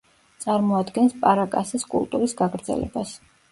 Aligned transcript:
წარმოადგენს 0.45 1.13
პარაკასის 1.27 1.87
კულტურის 1.93 2.37
გაგრძელებას. 2.43 3.17